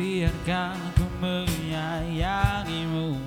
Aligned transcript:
biarkan 0.00 0.80
ku 0.96 1.04
menyayangimu 1.20 3.20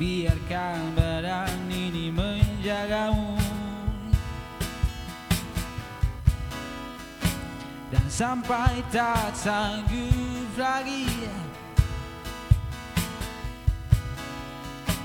Biarkan 0.00 0.96
badan 0.98 1.70
ini 1.70 2.10
menjagamu. 2.10 3.38
Dan 7.86 8.02
sampai 8.10 8.82
tak 8.90 9.30
sanggup 9.36 10.50
lagi. 10.58 11.06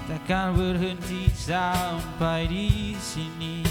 Takkan 0.10 0.58
berhenti 0.58 1.30
sampai 1.30 2.50
di 2.50 2.98
sini 2.98 3.62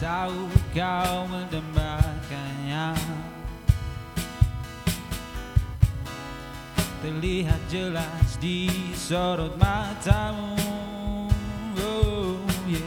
tahu 0.00 0.48
kau 0.72 1.28
mendambakannya 1.28 2.96
Terlihat 7.00 7.60
jelas 7.72 8.36
di 8.36 8.68
sorot 8.92 9.56
matamu. 9.56 10.52
Oh, 11.80 12.36
yeah. 12.68 12.84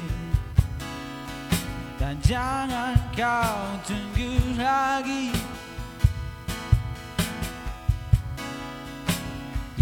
Dan 1.97 2.21
jangan 2.21 2.93
kau 3.17 3.73
tunggu 3.81 4.37
lagi. 4.53 5.33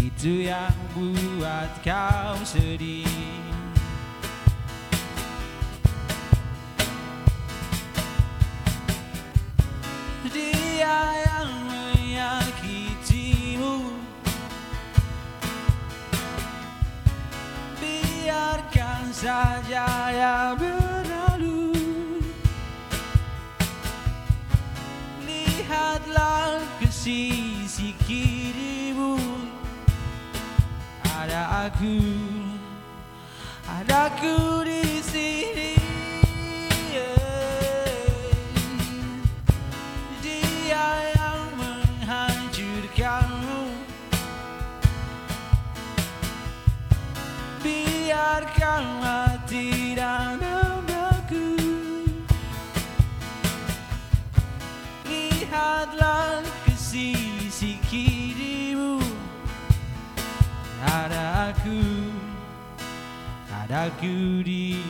Itu 0.00 0.48
yang 0.48 0.72
buat 0.96 1.68
kau 1.84 2.40
sedih 2.40 3.51
saja 19.22 19.86
ya 20.10 20.58
berlalu. 20.58 21.70
Lihatlah 25.22 26.58
ke 26.82 26.90
sisi 26.90 27.94
kirimu. 28.02 29.14
Ada 31.06 31.70
aku 31.70 32.02
Ada 33.62 34.10
aku 34.10 34.66
di 34.66 34.71
Biarkan 48.32 49.04
mati 49.04 49.92
dan 49.92 50.40
namaku 50.40 51.52
Lihatlah 55.04 56.40
ke 56.64 56.72
sisi 56.72 57.76
kirimu. 57.92 59.04
Ada 60.80 61.52
aku 61.52 61.76
Ada 63.52 63.92
aku 63.92 64.40
di 64.40 64.80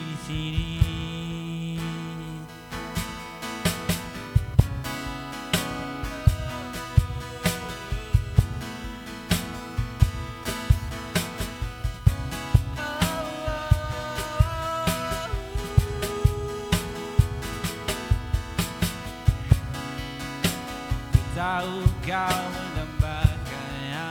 Tahu 21.33 21.81
kau 22.05 22.41
mendambakannya 22.53 24.05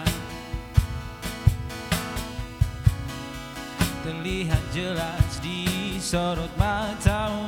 Terlihat 4.03 4.65
jelas 4.75 5.39
di 5.39 5.63
sorot 6.03 6.51
matamu. 6.59 7.47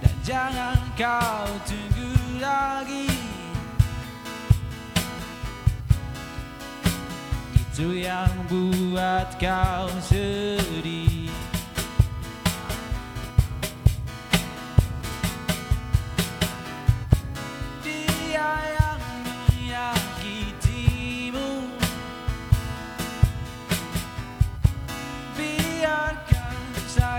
Dan 0.00 0.16
jangan 0.24 0.80
kau 0.96 1.44
tunggu 1.68 2.40
lagi. 2.40 3.12
Itu 7.52 7.92
yang 7.92 8.32
buat 8.48 9.36
kau 9.36 9.92
sedih 10.00 11.17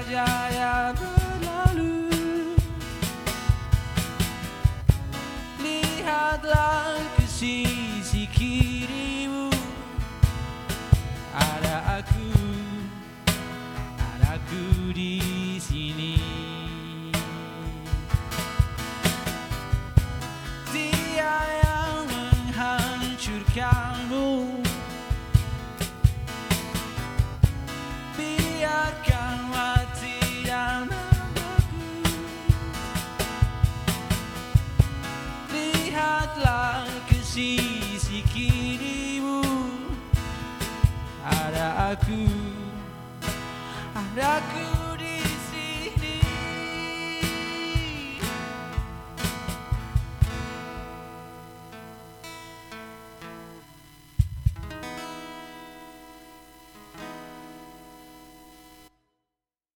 saja 0.09 0.38
sisi 37.39 38.19
kirimu. 38.35 39.39
Ada 41.23 41.95
aku 41.95 42.27
Ada 43.95 44.43
aku 44.43 44.88